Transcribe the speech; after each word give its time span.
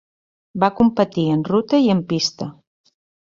Va 0.63 0.69
competir 0.79 1.25
en 1.35 1.45
ruta 1.51 1.81
i 1.89 1.93
en 1.97 2.03
pista. 2.13 2.49